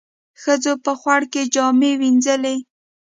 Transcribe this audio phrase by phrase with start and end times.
[0.41, 2.55] ښځو په خوړ کې جامې وينځلې.